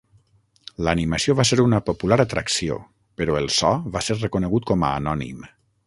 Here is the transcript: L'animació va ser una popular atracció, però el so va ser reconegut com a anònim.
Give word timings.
L'animació 0.87 1.35
va 1.39 1.45
ser 1.49 1.59
una 1.65 1.81
popular 1.91 2.19
atracció, 2.25 2.79
però 3.21 3.39
el 3.43 3.53
so 3.59 3.75
va 3.97 4.05
ser 4.09 4.19
reconegut 4.23 4.71
com 4.73 4.89
a 4.91 4.95
anònim. 5.05 5.47